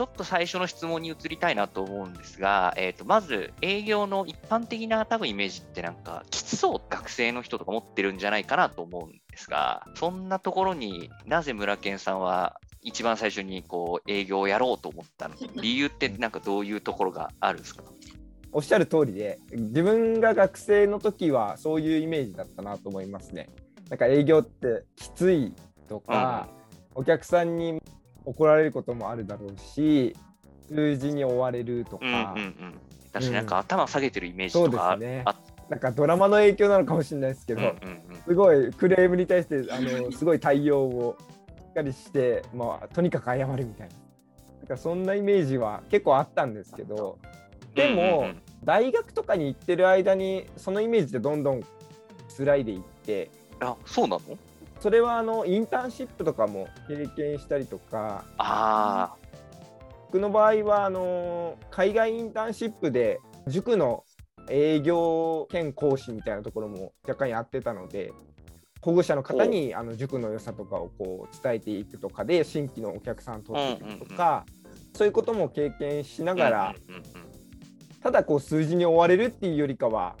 [0.00, 17.84] ちょっと最初の質問に移りたいなと思うんですが、えー、とまず営業の一般的な多分イメージってなんかきつそう学生の人とか持ってるんじゃないかなと思うんですがそんなところになぜ村健さんは一番最初にこう営業をやろうと思ったの 理由ってなんかどういうところがあるんですか？
[18.52, 23.50] おっしゃる通りで自分が学生の時はそういうイメージだったなと思いますね。
[23.90, 25.52] なんか営業ってきつい
[25.90, 26.48] とか、
[26.96, 27.82] うん、お客さんに
[28.24, 30.16] 怒られることもあるだろうし
[30.68, 32.80] 数字に追われるとか、うんうんうん、
[33.12, 35.24] 私なんか頭下げてるイメージとか、うん、ね、
[35.68, 37.74] なんかドラマの影響なのかもしれないですけど、うんうん
[38.10, 41.16] うん、すごいクレームに対してあのすごい対応を
[41.58, 43.94] しっかりして、まあ、とにかく謝るみたいな。
[44.58, 47.18] なんかそんなイメージは結構あったんですけど
[47.74, 51.62] でも、うんうんうん、大学とかに行ってる間にそのイメージでどんどん
[52.28, 54.20] つらいでいってあそうなの？
[54.80, 58.24] それはあのインターンシップとかも経験したりとか。
[58.38, 59.14] あ
[60.12, 64.02] 僕の場合はあの海外インターンシップで塾の
[64.48, 68.12] 営業兼講師みたいなところも若干やってたので
[68.80, 74.46] 保護者の方にあの塾の良さとかをこう伝えていくとかで新規のお客さん取っていくとか、
[74.94, 76.74] そういうことも経験しながら、
[78.02, 80.16] ただこう数字に追われるっていうよりかは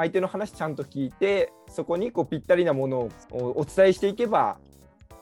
[0.00, 4.56] 相手の話ちゃんと聞いてそこにこうぴったりなものをお伝えしていけば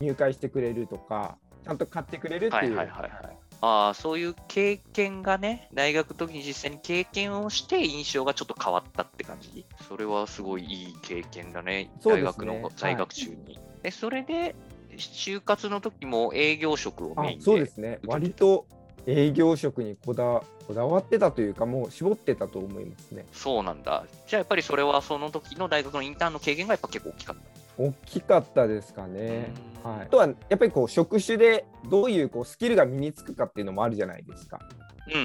[0.00, 2.76] 入会してくれるとかちゃんと買ってくれるっていう。
[2.76, 9.66] はいはいはいはいあそういう経験がね、大学の時に実際に経験をして印象がちょっと変わったって感じ？
[9.86, 13.34] それはすごいいい経験だね、ね大学の在学中に。
[13.34, 14.56] はい、でそれで、
[14.96, 18.64] 就活の時も営業職をメインでそうですね、割と
[19.06, 23.26] 営業職にこだこだわってたというか、もう絞ってたと思いますね。
[23.32, 24.04] そうなんだ。
[24.26, 27.42] じゃあやっぱりそれはその時の大学のインターンの経験がやっぱ結構大きかった？
[27.82, 29.52] 大きかったですかね。
[29.82, 34.60] はい、あとはやっぱりこう職種でどういうこうスキルが身につくかっていうのもあるじゃないですか。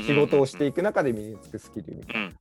[0.07, 2.31] 仕事をしていく中で身につくスキルみたいな。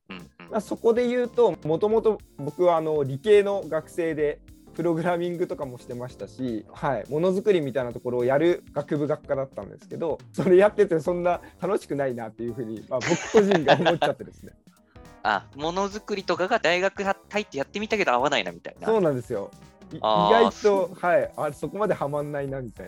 [0.49, 4.39] まあ、そこで言うともともと僕はあの理系の学生で
[4.75, 14.53] プログラミングとかもしてましたし、はい、ものづくりみたいなところをやる学部学科だったんですけどそれやっててそんな楽しくないなっていうふうに、まあ、僕個人が思っちゃってですね。
[15.23, 18.85] あものづくりとかが大学入ってやってみたけど合わないなみたいな。
[18.85, 19.49] そうなんですよ。
[19.91, 22.87] 意外とはいあそこまではまんないなみたい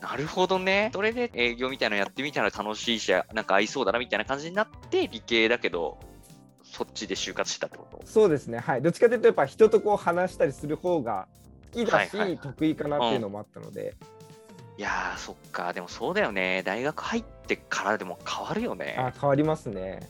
[0.00, 0.10] な。
[0.10, 0.90] なるほどね。
[0.94, 5.98] それで営業みたいなのやってみたら楽しいし、なんか合いそうだなみたいな感じになって、理系だけど、
[6.70, 8.00] そっちで就活したってこと？
[8.04, 8.58] そうですね。
[8.58, 8.82] はい。
[8.82, 11.28] どっちかというと、やっぱ人とこう話したりする方が
[11.72, 13.96] 好きだし、はいはい、得意かなっていうのもあったので。
[14.76, 15.72] うん、いやそっか。
[15.72, 16.62] でもそうだよね。
[16.64, 18.96] 大学入ってからでも変わるよね。
[18.98, 20.08] あ変わりますね。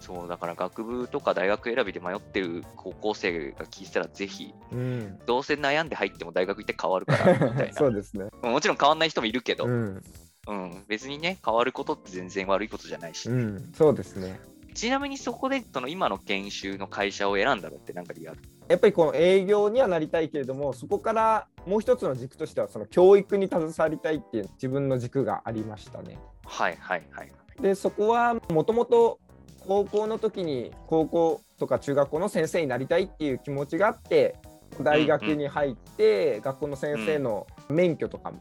[0.00, 10.02] そうだから学部とか大学選びで迷ってる高校生が聞いたらぜひ、うん、どうせ悩んで入っても大学行って変わるからみたいな そうですねもちろん変わんない人もいるけど、うん、
[10.46, 14.40] うん、別にね変わることって全然悪いことじゃないし、うん、そうですね
[14.78, 18.42] ちなみにそこでその今の研修の会社を選んだのって何か理由ある？
[18.68, 26.16] やっぱりこの営業にはなりたいけれどもそこからもう一つの軸としてはその教育に携わりたいっていう自分の軸がありましたね。
[26.44, 27.32] はいはいはい。
[27.60, 29.18] でそこはもともと
[29.66, 34.36] 高校の時に高校とか中学校の先生になりたいっていう気持ちがあって
[34.80, 38.40] 大学に入って学校の先生の免許とかも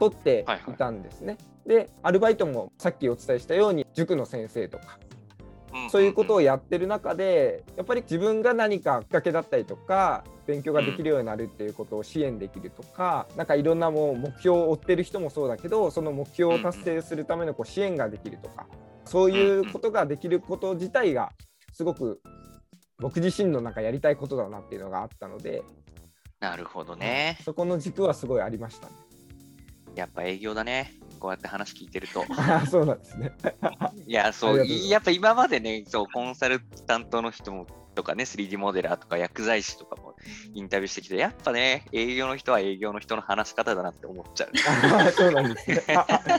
[0.00, 1.38] 取っていたんですね。
[1.64, 4.98] でアルバイトもさっきお伝えしたように塾の先生とか
[5.90, 18.66] そういうことをやってる中でやっぱり自分が何かきっかけだったりとか勉強ができるようになるっていうことを支援できるとか何かいろんなもう目標を追ってる人もそうだけどその目標を達成するためのこう支援ができるとか
[19.04, 21.30] そういうことができること自体が
[21.72, 22.20] すごく
[22.98, 25.62] 僕自身のなんかやりたいことだなっていうのがあったので
[26.40, 27.38] なるほどね。
[27.44, 28.94] そこの軸はすごいありましたね。
[29.94, 32.24] やっぱ営業だねこうやって話聞いてると。
[32.68, 33.32] そうなんですね。
[34.06, 40.09] いやそうやっぱ今までねそうコンサルタントの人もとかね 3D モデラーとか薬剤師とかも
[40.54, 44.50] インタビューしてきて、やっぱね、営業の人は営業の人の話し方だなって思っちゃう。
[45.12, 45.84] そうなんですね。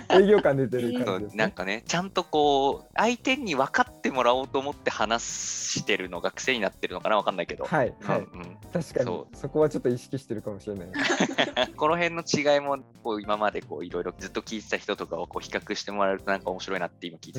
[0.10, 7.66] 営業感出てる感じ、ね、なんかね、ちゃんとこう、相手に分かってもらおうと思って話してるのが癖になってるのかな、分かんないけど。
[7.66, 8.20] はい、はい。
[8.20, 10.88] うん、確かにそこはちょっと意識してるかもしれない。
[11.76, 17.34] この辺の違いもこう今までこういろいろずっと聞いてた人とかをこう比較してもらえるとなんか面白いなって今聞い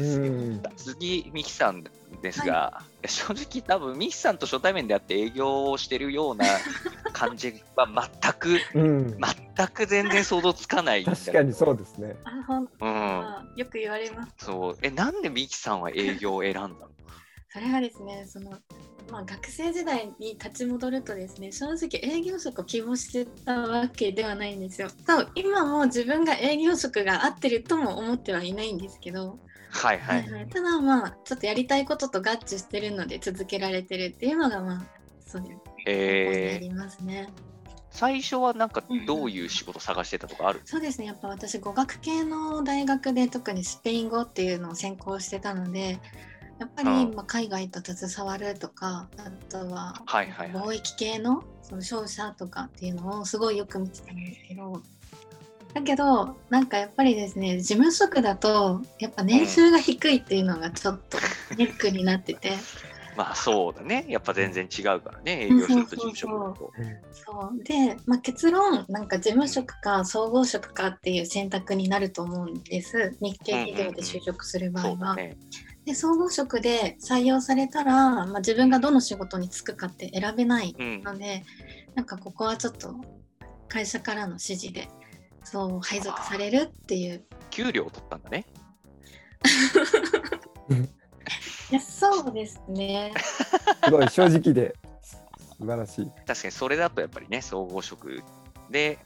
[0.59, 0.71] てた。
[0.77, 1.85] 次、ミキさん
[2.23, 6.45] ですが、はい、正直多分ミキさんと初対面であって営業をしてるような
[7.13, 9.19] 感じは全く、うん、
[9.57, 12.17] 全く全然想像つかない確かにそうですね。
[12.25, 14.33] あ本当、うん、よく言われます。
[14.39, 16.89] そうえなんでミキさんは営業を選んだの？
[17.53, 18.53] それはですねその
[19.11, 24.89] まあ、学生時代に立ち戻るとですね正直営業職を希望してたわけではないんですよ。
[25.05, 29.39] 多分今も自分が営業職が合ってるとも思ってはいないんですけど、はい
[29.73, 29.99] はい。
[30.01, 34.87] はいはいただまあちょっとやりたいことと合致してるので続けられてるっていうのがまあ
[35.27, 35.55] そうです。
[35.67, 37.29] あえー、りますね。
[37.91, 40.61] 最初はなんかどういう仕事探してたとかある？
[40.65, 45.99] そうですねやっぱ私語学系の大学で特にスペイン語っていうのを専攻してたので
[46.59, 50.65] やっぱりうんまあ海外と携わるとかあとははいはいはい。
[50.65, 54.83] 貿易系のその商社とかっていうのをすごいよく見てたんですけど
[55.75, 61.19] だけどなんかやっぱりですね事務職だとやっぱ年収が低いっていうのがちょっと
[61.57, 62.53] ネックになってて、
[63.17, 64.05] まあそうだね。
[64.09, 65.47] やっぱ全然違うからね。
[65.47, 66.73] 営業すると事務職だと。
[67.13, 75.17] そうで、まあ、結論なんか事務職か総合職かっていう選択になると思うんです日系企業で就職する場合は。
[75.85, 81.03] で総合職で採用されたら、まあ、自分がどの仕事に就くかって選べないうん。
[81.03, 81.45] ので
[81.95, 82.95] なんかここはちょっと
[83.69, 84.89] 会社からの指示で
[85.45, 87.25] そう配属されるっていう。
[87.51, 88.47] 給料を取ったんだね。
[91.71, 93.13] いやそうですね。
[93.85, 94.75] すごい正直で。
[95.03, 96.11] 素晴らしい。
[96.27, 98.23] 確かにそれだとやっぱりね、総合職
[98.71, 98.99] で、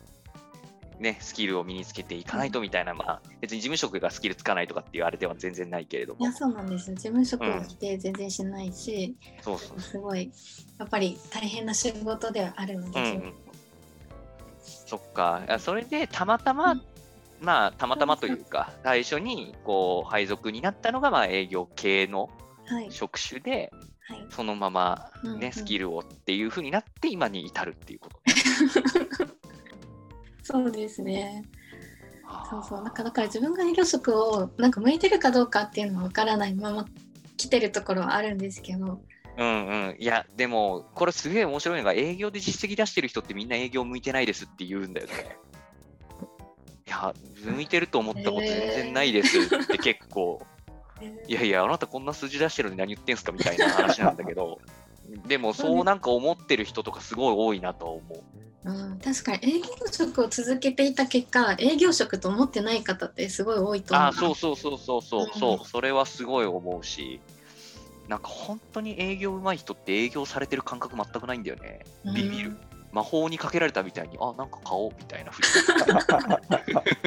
[0.99, 6.21] ね、スキルを身につけていかないとみたいな、まあ、別に事務職がスキルつかないとかっていうあれでは全然ないけれども。
[6.21, 6.93] いや、そうなんです。
[6.95, 9.81] 事務職を否定全然しないし、そうそう。
[9.81, 10.33] すごい
[10.79, 13.35] やっぱり大変な仕事ではあるので、うんうん、
[14.87, 16.83] そっか、それでたまたま、うん。
[17.41, 22.31] まあ、たまたまというか、最初にこう配属になったのが、まあ、営業系の
[22.67, 22.91] はい。
[22.91, 23.71] 職種で、
[24.09, 24.27] はい。
[24.31, 25.53] そのまま、ね、うんうん。
[25.53, 28.21] スキルをっていう風になって、今に至るっていうこと。
[28.27, 28.35] ね。
[30.43, 31.45] そうですね。
[32.51, 32.79] そうそう。
[32.79, 36.87] だなからだから自分が営業職をなんか向いてるかどうかっていうのは分からないまま
[37.37, 39.01] 来てるところはあるんですけど
[39.39, 39.97] うんうん。
[39.99, 45.37] いや、でも、これすげえ面白いのが、営業で実績出してる人ってみんな営業向いてないですって言うんだよね。
[46.87, 50.41] いや、向いてると思ったこと全然ないですって結構、
[51.29, 54.61] いやいや、あなたこんな数字出してるのに何言ってんすかみたいな話なんだけど、
[55.27, 58.23] でもそうなんか思ってる人とかすごい多いなとは思う。
[58.65, 67.21] うん、確かに営業職を続けていた結果営業職と思ってない方ってすごい多いと思うあそうそうそうそうそう、うんそう、それはすごい思うし、
[68.09, 71.85] なんか本当に営業上手い人って営業されてる感覚全くないんだよね。
[72.15, 72.57] ビビる。
[72.93, 75.43] 魔法にかけられたみたいに、あ、なんか買おうみたいなふう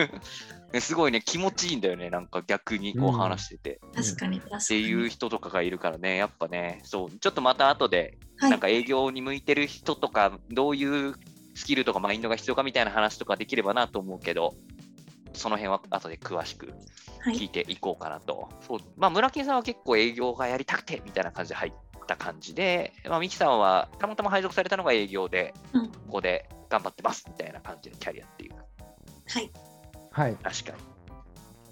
[0.05, 0.09] に。
[0.71, 3.79] ねすごいね、気持ちいいんだよね、なんか逆にこううん話してて。
[3.95, 4.63] 確かに確かに。
[4.63, 8.51] っていう人とかがいるからね、やっぱね、そう、ちょっとまた後で、はい。
[8.51, 11.15] なんか営業に向いてる人とか、どういう
[11.55, 14.53] スキルとかマインドが必要かみたいな話とかできればなと思うけど、
[15.33, 16.73] その辺は後で詳しく
[17.19, 18.49] はい聞いていこうかなと。
[18.61, 21.73] そうまあ、村木さんは結構営業がやりたくてみたいな感じで入っ
[22.07, 28.53] た感じで、まあ、ミキさんはたまたま配属されたのが営業で、うんここで頑張ってますみたいな感じのキャリアっていう。
[28.53, 29.51] はい
[30.11, 30.35] はい。
[30.41, 30.77] 確かに。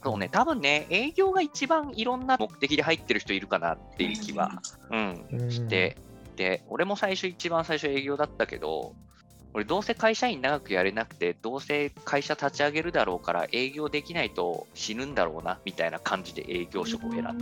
[0.03, 4.61] そうね、多分ね、営業が一番いろんな目的で入ってる人いるかなっていう気は、
[4.91, 5.97] うん、うんして、
[6.35, 8.93] で、俺も最初、一番最初営業だったけど、
[9.53, 17.33] 俺どうせ会社員長くやれなくて、どうせ会社立ち上げるだろうから営業できないと死ぬんだろうな、みたいな感じで営業職を選んだ。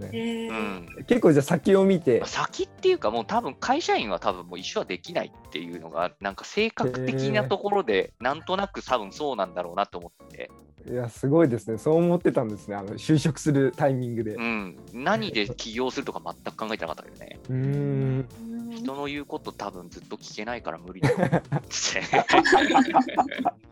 [0.00, 0.52] えーう
[1.00, 1.04] ん。
[1.06, 10.50] 結構じゃあ先を見て、先っていうかもう多分会社員は多分もう一緒はできないっていうのがなんか性格的なところでなんとなく多分そうなんだろうなと思って
[10.90, 11.78] いや、すごいですね。
[11.78, 12.74] そう思ってたんですね。
[12.74, 14.34] あの就職するタイミングで。
[14.34, 17.38] ううん、何で起業するとか全く考えてなかったよね。
[17.48, 18.26] ーん。
[18.72, 21.18] 人の言うこと多分ずっと聞けないから無理だよ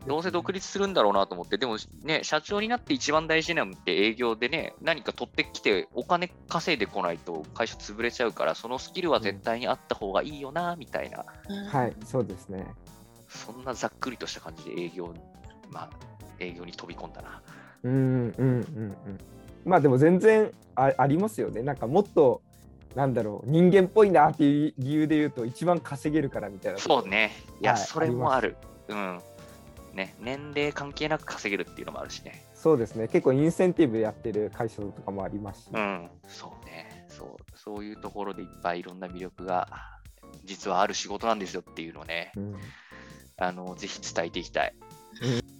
[0.06, 11.24] どうせ独立するんだろうなと思って、でもね、社長になって一番大事なのって営業でね、何か取ってきてお金稼いでこないと会社潰れちゃうから、そのスキルは絶対にあった方がいいよな、みたいな、
[11.70, 12.66] はい、そうですね。
[13.28, 15.14] そんなざっくりとした感じで営業、
[15.70, 15.90] まあ、
[16.38, 17.42] 営業に飛び込んだな。
[17.84, 18.50] うんうんうんう
[19.10, 19.18] ん。
[19.64, 21.62] まあでも全然あありますよね。
[21.62, 22.42] なんかもっと、
[22.94, 26.78] なんだろう、人間っぽいなっていう理由で言うと、一番稼げるからみたいな。
[26.78, 27.32] そうね。
[27.60, 28.56] いや、はいそれもある。
[28.88, 29.20] うん。
[29.94, 32.44] ね、年齢関係なく稼げるっていうのもあるしね。
[32.54, 33.08] そうですね。
[33.08, 35.70] 結構インセンティブやってる会社とかもありますし。
[35.72, 37.06] うん、そうね。
[37.08, 39.68] そう、そういうところでいっぱいいろんな魅力が
[40.44, 42.56] 実はある仕事なんですよっていうのをね、うん
[43.38, 44.74] あの、ぜひ伝えていきたい。
[45.22, 45.59] うん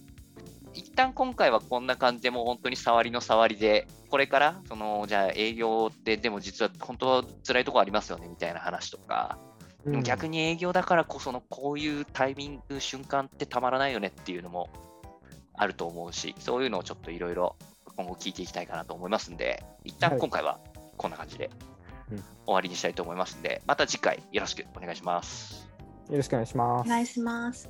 [1.01, 9.37] 旦今回はこんな感じでもう本当に触りの触りで、これから、その、じゃあ営業ってでも実は本当は辛いとこありますよねみたいな話とか、
[9.85, 14.69] でも逆に営業だからこそのこういうタイミング、瞬間ってたまらないよねっていうのも
[15.55, 17.55] あると思うし、そういうのをちょっといろいろ
[17.95, 20.59] 今後聞いていきたいかなと思いますんで、一旦はい今回は
[20.97, 21.49] こんな感じで
[22.45, 25.67] 終わりにしたいと思いますんで、また次回よろしくお願いします。
[26.09, 26.87] よろしくお願いします。
[26.87, 27.69] お願いします。